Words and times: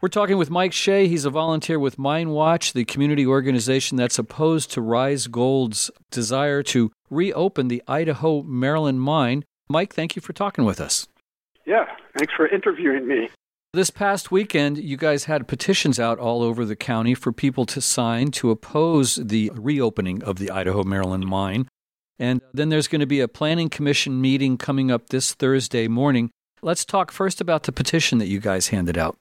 We're 0.00 0.08
talking 0.08 0.38
with 0.38 0.48
Mike 0.48 0.72
Shea. 0.72 1.08
He's 1.08 1.24
a 1.24 1.30
volunteer 1.30 1.76
with 1.76 1.98
Mine 1.98 2.30
Watch, 2.30 2.72
the 2.72 2.84
community 2.84 3.26
organization 3.26 3.96
that's 3.96 4.16
opposed 4.16 4.70
to 4.70 4.80
Rise 4.80 5.26
Gold's 5.26 5.90
desire 6.12 6.62
to 6.64 6.92
reopen 7.10 7.66
the 7.66 7.82
Idaho 7.88 8.42
Maryland 8.42 9.00
mine. 9.00 9.44
Mike, 9.68 9.92
thank 9.92 10.14
you 10.14 10.22
for 10.22 10.32
talking 10.32 10.64
with 10.64 10.80
us. 10.80 11.08
Yeah, 11.66 11.84
thanks 12.16 12.32
for 12.32 12.46
interviewing 12.46 13.08
me. 13.08 13.28
This 13.72 13.90
past 13.90 14.30
weekend, 14.30 14.78
you 14.78 14.96
guys 14.96 15.24
had 15.24 15.48
petitions 15.48 15.98
out 15.98 16.20
all 16.20 16.44
over 16.44 16.64
the 16.64 16.76
county 16.76 17.14
for 17.14 17.32
people 17.32 17.66
to 17.66 17.80
sign 17.80 18.30
to 18.30 18.52
oppose 18.52 19.16
the 19.16 19.50
reopening 19.56 20.22
of 20.22 20.38
the 20.38 20.52
Idaho 20.52 20.84
Maryland 20.84 21.26
mine. 21.26 21.66
And 22.20 22.40
then 22.54 22.68
there's 22.68 22.86
going 22.86 23.00
to 23.00 23.06
be 23.06 23.18
a 23.18 23.26
planning 23.26 23.68
commission 23.68 24.20
meeting 24.20 24.58
coming 24.58 24.92
up 24.92 25.08
this 25.08 25.34
Thursday 25.34 25.88
morning. 25.88 26.30
Let's 26.62 26.84
talk 26.84 27.10
first 27.10 27.40
about 27.40 27.64
the 27.64 27.72
petition 27.72 28.18
that 28.18 28.28
you 28.28 28.38
guys 28.38 28.68
handed 28.68 28.96
out. 28.96 29.18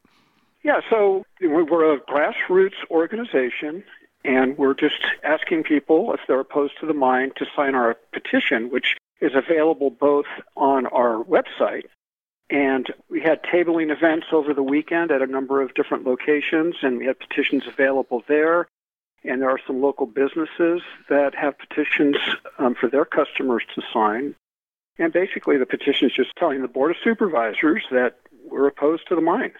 Yeah, 0.67 0.81
so 0.89 1.23
we're 1.41 1.93
a 1.93 1.99
grassroots 2.01 2.75
organization, 2.91 3.85
and 4.25 4.57
we're 4.57 4.73
just 4.73 5.01
asking 5.23 5.63
people, 5.63 6.13
if 6.13 6.19
they're 6.27 6.41
opposed 6.41 6.73
to 6.81 6.85
the 6.85 6.93
mine, 6.93 7.31
to 7.37 7.45
sign 7.55 7.73
our 7.73 7.95
petition, 8.11 8.69
which 8.69 8.97
is 9.21 9.31
available 9.33 9.89
both 9.89 10.25
on 10.57 10.85
our 10.87 11.23
website 11.23 11.85
and 12.49 12.87
we 13.09 13.21
had 13.21 13.43
tabling 13.43 13.91
events 13.91 14.27
over 14.31 14.53
the 14.53 14.63
weekend 14.63 15.11
at 15.11 15.21
a 15.21 15.25
number 15.25 15.61
of 15.61 15.73
different 15.73 16.05
locations, 16.05 16.75
and 16.81 16.97
we 16.97 17.05
had 17.05 17.19
petitions 17.19 17.63
available 17.67 18.23
there. 18.27 18.67
And 19.23 19.41
there 19.41 19.49
are 19.49 19.59
some 19.65 19.81
local 19.81 20.05
businesses 20.05 20.81
that 21.09 21.35
have 21.35 21.55
petitions 21.57 22.15
um, 22.59 22.75
for 22.75 22.89
their 22.89 23.03
customers 23.03 23.63
to 23.75 23.81
sign. 23.91 24.35
And 24.97 25.11
basically, 25.11 25.57
the 25.57 25.65
petition 25.65 26.07
is 26.07 26.15
just 26.15 26.35
telling 26.37 26.61
the 26.61 26.67
Board 26.67 26.91
of 26.91 26.97
Supervisors 27.03 27.83
that 27.91 28.19
we're 28.49 28.67
opposed 28.67 29.07
to 29.09 29.15
the 29.15 29.21
mine. 29.21 29.51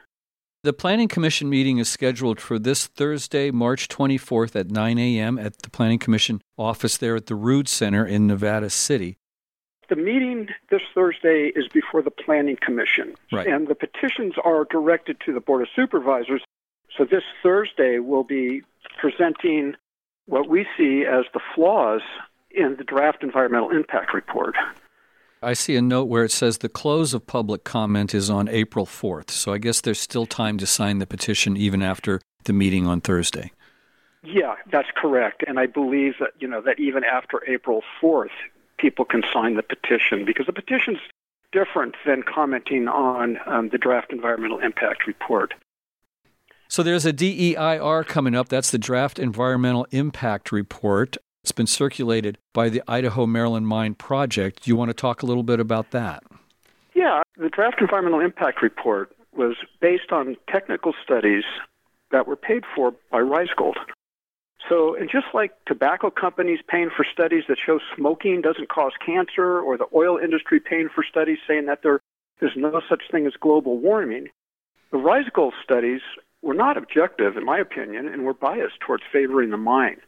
The 0.64 0.74
Planning 0.74 1.08
Commission 1.08 1.50
meeting 1.50 1.78
is 1.78 1.88
scheduled 1.88 2.42
for 2.42 2.58
this 2.58 2.88
Thursday, 2.88 3.52
March 3.52 3.88
24th 3.90 4.56
at 4.56 4.72
9 4.72 4.98
a.m. 4.98 5.38
at 5.38 5.62
the 5.62 5.70
Planning 5.70 6.00
Commission 6.00 6.42
office 6.58 6.98
there 6.98 7.16
at 7.16 7.28
the 7.28 7.36
Rood 7.36 7.70
Center 7.70 8.04
in 8.04 8.26
Nevada 8.26 8.72
City. 8.72 9.18
The 9.88 9.96
meeting 9.96 10.50
this 10.72 10.82
Thursday 10.96 11.52
is 11.56 11.68
before 11.68 12.02
the 12.02 12.12
Planning 12.12 12.58
Commission, 12.60 13.14
right. 13.32 13.46
and 13.46 13.68
the 13.68 13.76
petitions 13.76 14.34
are 14.44 14.66
directed 14.66 15.20
to 15.26 15.34
the 15.34 15.40
Board 15.40 15.62
of 15.62 15.68
Supervisors. 15.76 16.44
So 16.98 17.06
this 17.06 17.24
Thursday 17.44 18.00
we'll 18.00 18.24
be 18.24 18.64
presenting 19.00 19.76
what 20.26 20.50
we 20.50 20.66
see 20.76 21.06
as 21.06 21.26
the 21.34 21.40
flaws 21.54 22.02
in 22.50 22.78
the 22.78 22.84
draft 22.84 23.24
environmental 23.24 23.70
impact 23.70 24.12
report. 24.14 24.56
I 25.48 25.54
see 25.54 25.78
a 25.78 25.82
note 25.82 26.10
where 26.10 26.26
it 26.26 26.32
says 26.34 26.58
the 26.58 26.68
close 26.68 27.14
of 27.14 27.26
public 27.26 27.64
comment 27.64 28.14
is 28.14 28.30
on 28.30 28.50
April 28.50 28.86
4th. 28.86 29.32
So 29.32 29.54
I 29.54 29.60
guess 29.60 29.80
there's 29.80 29.98
still 29.98 30.26
time 30.26 30.58
to 30.58 30.68
sign 30.68 31.00
the 31.00 31.08
petition 31.08 31.56
even 31.56 31.82
after 31.82 32.20
the 32.44 32.52
meeting 32.52 32.86
on 32.86 33.00
Thursday. 33.00 33.54
Yeah, 34.26 34.56
that's 34.70 34.90
correct. 34.94 35.46
And 35.48 35.58
I 35.58 35.68
believe 35.68 36.16
that, 36.20 36.32
you 36.38 36.50
know, 36.50 36.60
that 36.64 36.82
even 36.82 37.06
after 37.06 37.42
April 37.48 37.82
4th, 38.02 38.36
people 38.78 39.06
can 39.06 39.24
sign 39.32 39.56
the 39.56 39.64
petition 39.64 40.26
because 40.26 40.48
the 40.48 40.52
petition's 40.52 41.00
different 41.54 41.96
than 42.06 42.24
commenting 42.24 42.90
on 42.90 43.40
um, 43.46 43.70
the 43.70 43.78
draft 43.78 44.12
environmental 44.12 44.60
impact 44.60 45.08
report. 45.08 45.54
So 46.68 46.84
there's 46.84 47.06
a 47.06 47.14
DEIR 47.14 48.04
coming 48.04 48.36
up. 48.36 48.50
That's 48.50 48.72
the 48.72 48.78
draft 48.78 49.18
environmental 49.18 49.88
impact 49.92 50.52
report. 50.52 51.16
It's 51.48 51.54
been 51.54 51.66
circulated 51.66 52.38
by 52.52 52.68
the 52.68 52.84
Idaho 52.90 53.26
Maryland 53.26 53.70
Mine 53.70 53.96
Project. 53.96 54.64
Do 54.64 54.70
you 54.70 54.76
want 54.76 54.90
to 54.90 54.94
talk 54.94 55.24
a 55.24 55.26
little 55.26 55.44
bit 55.44 55.62
about 55.62 55.92
that? 55.92 56.22
Yeah, 56.94 57.22
the 57.38 57.48
draft 57.48 57.80
environmental 57.80 58.20
impact 58.20 58.62
report 58.62 59.16
was 59.34 59.56
based 59.80 60.12
on 60.12 60.36
technical 60.50 60.94
studies 61.02 61.46
that 62.12 62.28
were 62.28 62.36
paid 62.36 62.66
for 62.76 62.94
by 63.14 63.20
Rise 63.20 63.48
Gold. 63.56 63.78
So, 64.68 64.94
and 64.94 65.10
just 65.10 65.28
like 65.34 65.54
tobacco 65.66 66.10
companies 66.10 66.60
paying 66.68 66.90
for 66.94 67.06
studies 67.10 67.46
that 67.48 67.60
show 67.66 67.80
smoking 67.96 68.42
doesn't 68.42 68.68
cause 68.68 68.92
cancer, 69.00 69.62
or 69.62 69.78
the 69.78 69.88
oil 69.96 70.18
industry 70.18 70.60
paying 70.60 70.90
for 70.94 71.02
studies 71.10 71.38
saying 71.48 71.68
that 71.68 71.80
there 71.82 72.02
is 72.42 72.52
no 72.58 72.82
such 72.90 73.04
thing 73.10 73.26
as 73.26 73.36
global 73.40 73.78
warming, 73.78 74.28
the 74.92 74.98
Rise 74.98 75.30
Gold 75.34 75.54
studies 75.64 76.02
were 76.42 76.54
not 76.54 76.76
objective, 76.76 77.38
in 77.38 77.46
my 77.46 77.58
opinion, 77.58 78.10
and 78.10 78.26
were 78.26 78.34
biased 78.34 78.82
towards 78.82 79.04
favoring 79.14 79.52
the 79.52 79.56
mine. 79.56 80.02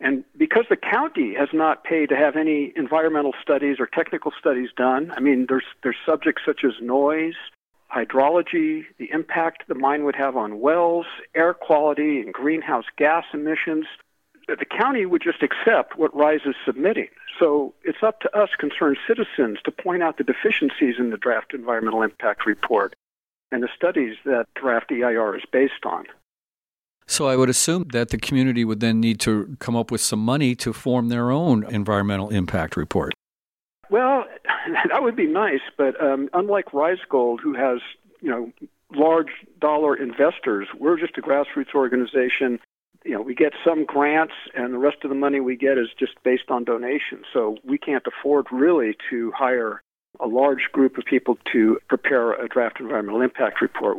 And 0.00 0.24
because 0.36 0.64
the 0.70 0.76
county 0.76 1.34
has 1.34 1.48
not 1.52 1.82
paid 1.82 2.08
to 2.10 2.16
have 2.16 2.36
any 2.36 2.72
environmental 2.76 3.32
studies 3.42 3.78
or 3.80 3.86
technical 3.86 4.32
studies 4.38 4.70
done, 4.76 5.12
I 5.16 5.20
mean, 5.20 5.46
there's 5.48 5.64
there's 5.82 5.96
subjects 6.06 6.42
such 6.46 6.60
as 6.64 6.72
noise, 6.80 7.34
hydrology, 7.94 8.84
the 8.98 9.10
impact 9.12 9.64
the 9.66 9.74
mine 9.74 10.04
would 10.04 10.14
have 10.14 10.36
on 10.36 10.60
wells, 10.60 11.06
air 11.34 11.52
quality, 11.52 12.20
and 12.20 12.32
greenhouse 12.32 12.84
gas 12.96 13.24
emissions. 13.32 13.86
The 14.46 14.64
county 14.64 15.04
would 15.04 15.22
just 15.22 15.42
accept 15.42 15.98
what 15.98 16.14
RISE 16.14 16.46
is 16.46 16.54
submitting. 16.64 17.08
So 17.38 17.74
it's 17.82 18.02
up 18.02 18.20
to 18.20 18.38
us, 18.38 18.50
concerned 18.58 18.96
citizens, 19.06 19.58
to 19.64 19.70
point 19.70 20.02
out 20.02 20.16
the 20.16 20.24
deficiencies 20.24 20.94
in 20.98 21.10
the 21.10 21.18
draft 21.18 21.52
environmental 21.52 22.02
impact 22.02 22.46
report 22.46 22.94
and 23.50 23.62
the 23.62 23.68
studies 23.74 24.16
that 24.24 24.46
draft 24.54 24.90
EIR 24.90 25.36
is 25.36 25.44
based 25.50 25.84
on. 25.84 26.06
So 27.08 27.26
I 27.26 27.36
would 27.36 27.48
assume 27.48 27.86
that 27.92 28.10
the 28.10 28.18
community 28.18 28.66
would 28.66 28.80
then 28.80 29.00
need 29.00 29.18
to 29.20 29.56
come 29.60 29.74
up 29.74 29.90
with 29.90 30.02
some 30.02 30.20
money 30.20 30.54
to 30.56 30.74
form 30.74 31.08
their 31.08 31.30
own 31.30 31.64
environmental 31.64 32.28
impact 32.28 32.76
report. 32.76 33.14
Well, 33.90 34.26
that 34.90 35.02
would 35.02 35.16
be 35.16 35.26
nice, 35.26 35.62
but 35.76 36.00
um, 36.02 36.28
unlike 36.34 36.74
Rise 36.74 36.98
Gold, 37.08 37.40
who 37.42 37.54
has 37.54 37.80
you 38.20 38.30
know 38.30 38.52
large 38.94 39.30
dollar 39.58 39.96
investors, 39.96 40.68
we're 40.78 40.98
just 40.98 41.16
a 41.16 41.22
grassroots 41.22 41.74
organization. 41.74 42.60
You 43.06 43.14
know, 43.14 43.22
we 43.22 43.34
get 43.34 43.54
some 43.64 43.86
grants, 43.86 44.34
and 44.54 44.74
the 44.74 44.78
rest 44.78 44.98
of 45.02 45.08
the 45.08 45.16
money 45.16 45.40
we 45.40 45.56
get 45.56 45.78
is 45.78 45.88
just 45.98 46.12
based 46.24 46.50
on 46.50 46.64
donations. 46.64 47.24
So 47.32 47.56
we 47.64 47.78
can't 47.78 48.04
afford 48.06 48.46
really 48.52 48.96
to 49.08 49.32
hire 49.34 49.82
a 50.20 50.26
large 50.26 50.68
group 50.72 50.98
of 50.98 51.04
people 51.04 51.38
to 51.52 51.78
prepare 51.88 52.32
a 52.32 52.48
draft 52.48 52.80
environmental 52.80 53.22
impact 53.22 53.62
report. 53.62 53.98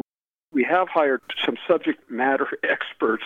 We 0.52 0.64
have 0.64 0.88
hired 0.90 1.22
some 1.46 1.58
subject 1.68 2.10
matter 2.10 2.48
experts 2.64 3.24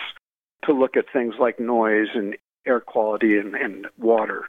to 0.64 0.72
look 0.72 0.96
at 0.96 1.04
things 1.12 1.34
like 1.38 1.60
noise 1.60 2.08
and 2.14 2.36
air 2.66 2.80
quality 2.80 3.36
and, 3.36 3.54
and 3.54 3.86
water 3.98 4.46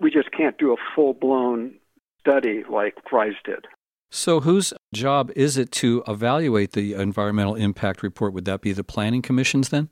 we 0.00 0.10
just 0.10 0.30
can't 0.30 0.56
do 0.58 0.72
a 0.72 0.76
full 0.94 1.14
blown 1.14 1.74
study 2.20 2.64
like 2.68 2.94
Rise 3.12 3.32
did. 3.44 3.66
So, 4.10 4.40
whose 4.40 4.72
job 4.94 5.30
is 5.36 5.58
it 5.58 5.70
to 5.72 6.02
evaluate 6.08 6.72
the 6.72 6.94
environmental 6.94 7.54
impact 7.54 8.02
report? 8.02 8.32
Would 8.32 8.46
that 8.46 8.62
be 8.62 8.72
the 8.72 8.84
planning 8.84 9.20
commissions 9.20 9.68
then? 9.68 9.90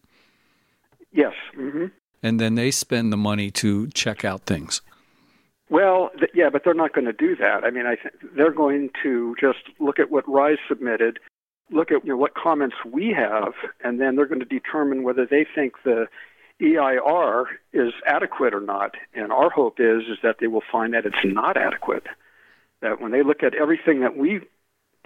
Yes. 1.13 1.35
Mm-hmm. 1.57 1.87
And 2.23 2.41
then 2.41 2.55
they 2.55 2.71
spend 2.71 3.13
the 3.13 3.19
money 3.19 3.51
to 3.53 3.89
check 3.89 4.25
out 4.25 4.47
things. 4.47 4.81
Well, 5.69 6.11
th- 6.19 6.31
yeah, 6.35 6.49
but 6.51 6.63
they're 6.65 6.75
not 6.75 6.95
going 6.95 7.05
to 7.05 7.13
do 7.13 7.37
that. 7.37 7.65
I 7.65 7.71
mean, 7.71 7.87
I 7.87 7.97
th- 7.97 8.15
they're 8.35 8.53
going 8.53 8.91
to 9.03 9.35
just 9.39 9.59
look 9.81 9.99
at 9.99 10.11
what 10.11 10.27
Rise 10.29 10.59
submitted, 10.67 11.19
look 11.71 11.91
at 11.91 12.05
you 12.05 12.11
know, 12.11 12.17
what 12.17 12.35
comments 12.35 12.77
we 12.85 13.13
have, 13.13 13.55
and 13.83 14.01
then 14.01 14.17
they're 14.17 14.27
going 14.27 14.41
to 14.41 14.47
determine 14.47 15.03
whether 15.03 15.27
they 15.27 15.47
think 15.55 15.75
the 15.85 16.07
EIR 16.61 17.47
is 17.73 17.93
adequate 18.07 18.55
or 18.55 18.61
not. 18.61 18.95
And 19.15 19.33
our 19.33 19.51
hope 19.51 19.79
is 19.79 20.03
is 20.09 20.19
that 20.23 20.37
they 20.41 20.47
will 20.47 20.63
find 20.71 20.95
that 20.95 21.07
it's 21.07 21.25
not 21.25 21.57
adequate. 21.57 22.07
That 22.81 23.01
when 23.01 23.13
they 23.13 23.23
look 23.23 23.43
at 23.43 23.55
everything 23.55 24.01
that 24.01 24.17
we 24.17 24.41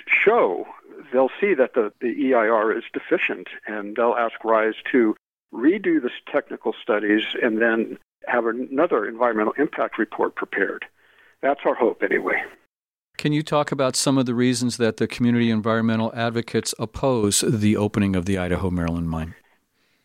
show, 0.06 0.66
they'll 1.12 1.31
see 1.41 1.54
that 1.54 1.75
the, 1.75 1.93
the 2.00 2.32
EIR 2.32 2.76
is 2.76 2.84
deficient, 2.93 3.49
and 3.66 3.97
they'll 3.97 4.15
ask 4.19 4.44
RISE 4.44 4.75
to 4.93 5.16
redo 5.53 6.00
the 6.00 6.10
technical 6.31 6.75
studies 6.81 7.22
and 7.43 7.60
then 7.60 7.99
have 8.26 8.47
another 8.47 9.06
environmental 9.06 9.54
impact 9.59 9.99
report 9.99 10.34
prepared. 10.34 10.84
That's 11.43 11.60
our 11.65 11.75
hope, 11.75 12.03
anyway. 12.03 12.43
Can 13.20 13.34
you 13.34 13.42
talk 13.42 13.70
about 13.70 13.97
some 13.97 14.16
of 14.16 14.25
the 14.25 14.32
reasons 14.32 14.78
that 14.78 14.97
the 14.97 15.06
community 15.06 15.50
environmental 15.50 16.10
advocates 16.14 16.75
oppose 16.78 17.44
the 17.47 17.76
opening 17.76 18.16
of 18.16 18.25
the 18.25 18.38
Idaho 18.38 18.70
Maryland 18.70 19.11
mine? 19.11 19.34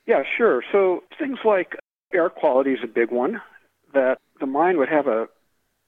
Yeah, 0.06 0.24
sure. 0.38 0.62
So 0.70 1.02
things 1.18 1.38
like 1.46 1.78
air 2.14 2.30
quality 2.30 2.74
is 2.74 2.80
a 2.84 2.88
big 2.88 3.12
one, 3.12 3.42
that 3.94 4.18
the 4.42 4.46
mine 4.46 4.78
would 4.80 4.90
have 4.90 5.08
a 5.08 5.30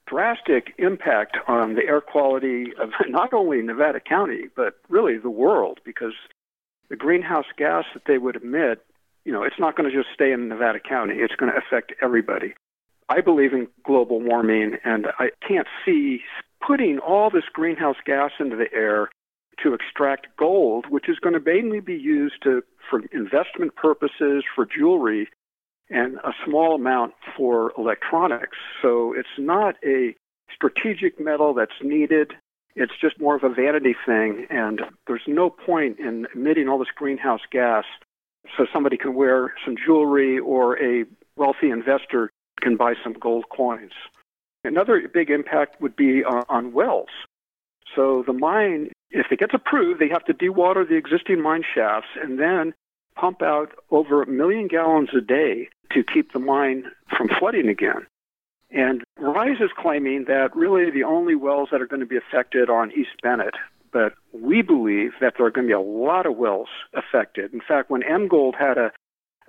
drastic 0.06 0.72
impact 0.78 1.36
on 1.46 1.74
the 1.74 1.84
air 1.84 2.00
quality 2.00 2.72
of 2.80 2.92
not 3.10 3.34
only 3.34 3.60
Nevada 3.60 4.00
County, 4.00 4.44
but 4.56 4.78
really 4.88 5.18
the 5.18 5.28
world, 5.28 5.80
because 5.84 6.14
the 6.88 6.96
greenhouse 6.96 7.44
gas 7.58 7.84
that 7.92 8.04
they 8.06 8.16
would 8.16 8.36
emit, 8.36 8.86
you 9.26 9.32
know, 9.32 9.42
it's 9.42 9.58
not 9.58 9.76
going 9.76 9.86
to 9.86 9.94
just 9.94 10.08
stay 10.14 10.32
in 10.32 10.48
Nevada 10.48 10.80
County, 10.80 11.16
it's 11.16 11.36
going 11.36 11.52
to 11.52 11.58
affect 11.58 11.92
everybody. 12.00 12.54
I 13.10 13.20
believe 13.20 13.52
in 13.52 13.68
global 13.84 14.18
warming, 14.18 14.78
and 14.82 15.08
I 15.18 15.28
can't 15.46 15.66
see 15.84 16.22
putting 16.68 16.98
all 16.98 17.30
this 17.30 17.48
greenhouse 17.52 17.96
gas 18.04 18.30
into 18.38 18.54
the 18.54 18.70
air 18.74 19.08
to 19.62 19.72
extract 19.72 20.26
gold, 20.38 20.84
which 20.90 21.08
is 21.08 21.18
going 21.18 21.34
to 21.34 21.40
mainly 21.40 21.80
be 21.80 21.94
used 21.94 22.42
to, 22.42 22.62
for 22.88 23.00
investment 23.12 23.74
purposes, 23.74 24.44
for 24.54 24.66
jewelry, 24.66 25.28
and 25.88 26.16
a 26.18 26.32
small 26.44 26.74
amount 26.74 27.14
for 27.36 27.72
electronics. 27.78 28.58
So 28.82 29.14
it's 29.16 29.36
not 29.38 29.76
a 29.84 30.14
strategic 30.54 31.18
metal 31.18 31.54
that's 31.54 31.80
needed 31.82 32.34
It's 32.78 32.92
just 33.00 33.20
more 33.20 33.34
of 33.34 33.42
a 33.42 33.48
vanity 33.48 33.96
thing, 34.06 34.46
and 34.50 34.82
there's 35.08 35.26
no 35.26 35.50
point 35.50 35.98
in 35.98 36.28
emitting 36.32 36.68
all 36.68 36.78
this 36.78 36.94
greenhouse 36.94 37.40
gas 37.50 37.84
so 38.56 38.66
somebody 38.72 38.96
can 38.96 39.14
wear 39.14 39.52
some 39.64 39.74
jewelry 39.84 40.38
or 40.38 40.78
a 40.80 41.04
wealthy 41.36 41.70
investor 41.70 42.30
can 42.60 42.76
buy 42.76 42.94
some 43.02 43.14
gold 43.14 43.46
coins. 43.54 43.92
Another 44.68 45.08
big 45.12 45.30
impact 45.30 45.80
would 45.80 45.96
be 45.96 46.22
on, 46.24 46.44
on 46.48 46.72
wells. 46.72 47.08
So 47.96 48.22
the 48.26 48.32
mine, 48.32 48.90
if 49.10 49.26
it 49.32 49.40
gets 49.40 49.54
approved, 49.54 50.00
they 50.00 50.08
have 50.08 50.24
to 50.26 50.34
dewater 50.34 50.88
the 50.88 50.96
existing 50.96 51.40
mine 51.42 51.64
shafts 51.74 52.08
and 52.22 52.38
then 52.38 52.74
pump 53.16 53.42
out 53.42 53.72
over 53.90 54.22
a 54.22 54.28
million 54.28 54.68
gallons 54.68 55.08
a 55.16 55.20
day 55.20 55.68
to 55.92 56.04
keep 56.04 56.32
the 56.32 56.38
mine 56.38 56.84
from 57.16 57.28
flooding 57.38 57.68
again. 57.68 58.06
And 58.70 59.02
Rise 59.18 59.60
is 59.60 59.70
claiming 59.76 60.26
that 60.28 60.54
really 60.54 60.90
the 60.90 61.04
only 61.04 61.34
wells 61.34 61.70
that 61.72 61.80
are 61.80 61.86
going 61.86 62.00
to 62.00 62.06
be 62.06 62.18
affected 62.18 62.68
are 62.68 62.82
on 62.82 62.92
East 62.92 63.22
Bennett. 63.22 63.54
But 63.92 64.12
we 64.32 64.60
believe 64.60 65.12
that 65.20 65.34
there 65.36 65.46
are 65.46 65.50
going 65.50 65.66
to 65.66 65.70
be 65.70 65.74
a 65.74 65.80
lot 65.80 66.26
of 66.26 66.36
wells 66.36 66.68
affected. 66.94 67.54
In 67.54 67.62
fact, 67.66 67.90
when 67.90 68.02
Emgold 68.02 68.54
had 68.54 68.76
a, 68.76 68.92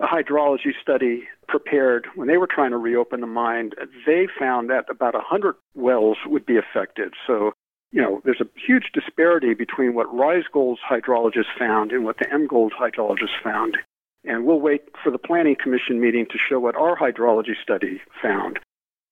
a 0.00 0.06
hydrology 0.06 0.72
study 0.80 1.28
prepared 1.46 2.06
when 2.14 2.26
they 2.26 2.38
were 2.38 2.46
trying 2.46 2.70
to 2.70 2.78
reopen 2.78 3.20
the 3.20 3.26
mine, 3.26 3.70
they 4.06 4.26
found 4.38 4.70
that 4.70 4.86
about 4.88 5.14
100 5.14 5.54
wells 5.74 6.16
would 6.26 6.46
be 6.46 6.56
affected. 6.56 7.12
So, 7.26 7.52
you 7.92 8.00
know, 8.00 8.22
there's 8.24 8.40
a 8.40 8.48
huge 8.66 8.90
disparity 8.94 9.52
between 9.52 9.94
what 9.94 10.12
Rise 10.14 10.44
Gold's 10.50 10.80
hydrologists 10.88 11.58
found 11.58 11.92
and 11.92 12.04
what 12.04 12.18
the 12.18 12.26
Emgold 12.26 12.70
hydrologists 12.72 13.42
found. 13.42 13.76
And 14.24 14.44
we'll 14.44 14.60
wait 14.60 14.82
for 15.02 15.10
the 15.10 15.18
Planning 15.18 15.56
Commission 15.62 16.00
meeting 16.00 16.26
to 16.26 16.38
show 16.48 16.60
what 16.60 16.76
our 16.76 16.96
hydrology 16.96 17.54
study 17.62 18.00
found. 18.22 18.58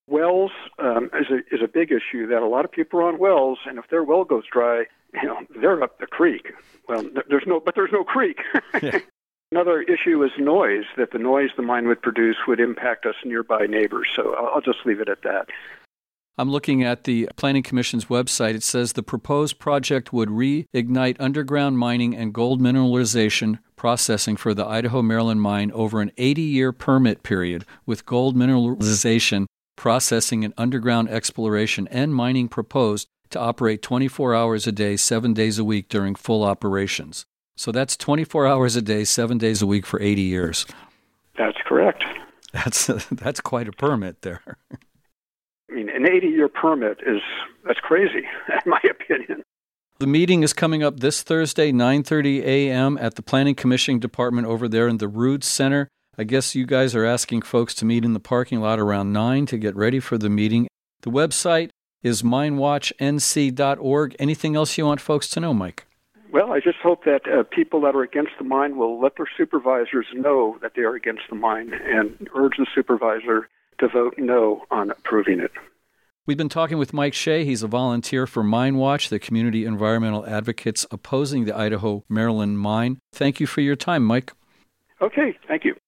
Wells 0.07 0.53
um, 0.79 1.11
is, 1.19 1.27
a, 1.31 1.55
is 1.55 1.61
a 1.63 1.69
big 1.69 1.93
issue 1.93 2.27
that 2.29 2.41
a 2.41 2.47
lot 2.47 2.65
of 2.65 2.73
people 2.73 3.01
are 3.01 3.09
on 3.09 3.19
wells, 3.19 3.59
and 3.67 3.79
if 3.79 3.89
their 3.91 4.03
well 4.03 4.25
goes 4.25 4.45
dry, 4.51 4.85
you 5.15 5.29
know, 5.29 5.39
they're 5.61 5.83
up 5.83 5.99
the 5.99 6.07
creek. 6.07 6.53
Well, 6.89 7.05
there's 7.29 7.45
no, 7.47 7.61
but 7.61 7.75
there's 7.75 7.93
no 7.93 8.05
creek. 8.05 8.39
yeah. 8.83 9.01
Another 9.51 9.81
issue 9.81 10.23
is 10.23 10.31
noise, 10.39 10.85
that 10.99 11.13
the 11.13 11.19
noise 11.19 11.51
the 11.57 11.63
mine 11.63 11.89
would 11.89 12.03
produce 12.03 12.37
would 12.47 12.61
impact 12.61 13.07
us 13.07 13.15
nearby 13.25 13.67
neighbors. 13.67 14.09
So 14.15 14.35
I'll 14.35 14.61
just 14.61 14.85
leave 14.85 15.01
it 15.01 15.09
at 15.09 15.23
that. 15.23 15.49
I'm 16.37 16.51
looking 16.51 16.85
at 16.85 17.05
the 17.05 17.29
Planning 17.37 17.65
Commission's 17.65 18.05
website. 18.05 18.55
It 18.55 18.63
says 18.63 18.93
the 18.93 19.03
proposed 19.03 19.59
project 19.59 20.13
would 20.13 20.29
reignite 20.29 21.17
underground 21.19 21.79
mining 21.79 22.15
and 22.15 22.33
gold 22.33 22.61
mineralization 22.61 23.59
processing 23.75 24.37
for 24.37 24.55
the 24.55 24.67
Idaho 24.67 25.03
Maryland 25.03 25.41
mine 25.41 25.73
over 25.73 26.01
an 26.01 26.13
80 26.17 26.43
year 26.43 26.71
permit 26.71 27.23
period, 27.23 27.65
with 27.87 28.07
gold 28.07 28.37
mineralization 28.37 29.47
processing 29.77 30.45
and 30.45 30.55
underground 30.57 31.09
exploration 31.09 31.89
and 31.91 32.15
mining 32.15 32.49
proposed 32.49 33.09
to 33.31 33.41
operate 33.41 33.83
24 33.83 34.35
hours 34.35 34.67
a 34.67 34.73
day, 34.73 34.97
seven 34.97 35.33
days 35.35 35.59
a 35.59 35.65
week 35.65 35.89
during 35.89 36.15
full 36.15 36.45
operations. 36.45 37.25
So 37.59 37.73
that's 37.73 37.97
24 37.97 38.47
hours 38.47 38.77
a 38.77 38.83
day, 38.83 39.03
seven 39.03 39.37
days 39.37 39.61
a 39.63 39.67
week 39.67 39.85
for 39.85 40.01
80 40.01 40.23
years. 40.23 40.65
That's 41.37 41.59
correct. 41.67 42.05
That's 42.53 42.87
that's 43.11 43.41
quite 43.41 43.67
a 43.67 43.73
permit 43.73 44.23
there. 44.23 44.41
I 44.73 45.75
mean, 45.75 45.89
an 45.89 46.05
80-year 46.05 46.47
permit 46.49 46.99
is 47.05 47.21
that's 47.67 47.81
crazy, 47.81 48.23
in 48.49 48.61
my 48.65 48.81
opinion. 48.89 49.43
The 49.99 50.07
meeting 50.07 50.45
is 50.45 50.53
coming 50.53 50.85
up 50.85 51.01
this 51.01 51.25
Thursday, 51.25 51.73
9:30 51.73 52.45
a.m. 52.45 52.97
at 52.99 53.17
the 53.17 53.23
Planning 53.23 53.57
Commission 53.57 53.99
Department 53.99 54.47
over 54.47 54.69
there 54.69 54.87
in 54.87 54.99
the 54.99 55.09
Rood 55.09 55.43
Center. 55.43 55.89
I 56.17 56.23
guess 56.23 56.55
you 56.55 56.65
guys 56.65 56.95
are 56.95 57.05
asking 57.05 57.43
folks 57.43 57.75
to 57.75 57.85
meet 57.85 58.05
in 58.05 58.13
the 58.13 58.21
parking 58.21 58.61
lot 58.61 58.79
around 58.79 59.13
9 59.13 59.47
to 59.47 59.59
get 59.59 59.75
ready 59.75 59.99
for 59.99 60.17
the 60.17 60.29
meeting. 60.29 60.69
The 61.03 61.11
website 61.11 61.71
is 62.05 62.23
minewatchnc.org. 62.23 64.17
Anything 64.21 64.55
else 64.55 64.79
you 64.79 64.87
want 64.87 65.01
folks 65.01 65.29
to 65.31 65.41
know, 65.41 65.53
Mike? 65.53 65.88
Well, 66.31 66.53
I 66.53 66.61
just 66.61 66.79
hope 66.79 67.05
that 67.05 67.23
uh, 67.27 67.43
people 67.45 67.81
that 67.83 67.95
are 67.95 68.03
against 68.03 68.33
the 68.39 68.45
mine 68.45 68.77
will 68.77 69.01
let 69.01 69.17
their 69.17 69.29
supervisors 69.37 70.07
know 70.13 70.59
that 70.61 70.73
they 70.75 70.83
are 70.83 70.95
against 70.95 71.23
the 71.31 71.37
mine 71.37 71.73
and 71.73 72.29
urge 72.35 72.57
the 72.59 72.67
supervisor 72.75 73.49
to 73.79 73.89
vote 73.89 74.15
no 74.19 74.65
on 74.71 74.91
approving 74.91 75.41
it. 75.41 75.53
We've 76.27 76.37
been 76.37 76.51
talking 76.51 76.77
with 76.77 76.93
Mike 76.93 77.15
Shea. 77.15 77.47
He's 77.47 77.63
a 77.63 77.67
volunteer 77.67 78.27
for 78.27 78.43
Mine 78.43 78.77
Watch, 78.77 79.09
the 79.09 79.19
community 79.19 79.65
environmental 79.65 80.27
advocates 80.27 80.85
opposing 80.91 81.47
the 81.47 81.57
Idaho 81.57 82.05
Maryland 82.11 82.59
mine. 82.59 82.99
Thank 83.15 83.41
you 83.41 83.47
for 83.47 83.63
your 83.63 83.77
time, 83.77 84.05
Mike. 84.05 84.33
Okay, 85.01 85.39
thank 85.47 85.65
you. 85.65 85.75